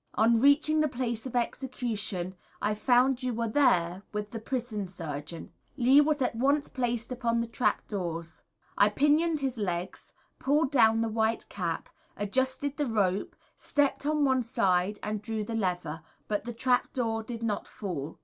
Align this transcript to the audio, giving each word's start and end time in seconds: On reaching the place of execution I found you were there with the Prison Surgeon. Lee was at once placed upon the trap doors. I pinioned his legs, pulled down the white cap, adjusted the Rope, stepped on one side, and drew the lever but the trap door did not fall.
On 0.15 0.39
reaching 0.39 0.79
the 0.79 0.87
place 0.87 1.27
of 1.27 1.35
execution 1.35 2.33
I 2.59 2.73
found 2.73 3.21
you 3.21 3.35
were 3.35 3.47
there 3.47 4.01
with 4.11 4.31
the 4.31 4.39
Prison 4.39 4.87
Surgeon. 4.87 5.51
Lee 5.77 6.01
was 6.01 6.23
at 6.23 6.33
once 6.35 6.67
placed 6.67 7.11
upon 7.11 7.39
the 7.39 7.45
trap 7.45 7.87
doors. 7.87 8.41
I 8.75 8.89
pinioned 8.89 9.41
his 9.41 9.59
legs, 9.59 10.11
pulled 10.39 10.71
down 10.71 11.01
the 11.01 11.07
white 11.07 11.47
cap, 11.49 11.87
adjusted 12.17 12.77
the 12.77 12.87
Rope, 12.87 13.35
stepped 13.55 14.07
on 14.07 14.25
one 14.25 14.41
side, 14.41 14.97
and 15.03 15.21
drew 15.21 15.43
the 15.43 15.53
lever 15.53 16.01
but 16.27 16.45
the 16.45 16.53
trap 16.53 16.91
door 16.93 17.21
did 17.21 17.43
not 17.43 17.67
fall. 17.67 18.17